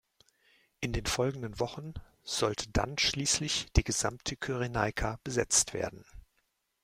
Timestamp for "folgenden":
1.05-1.59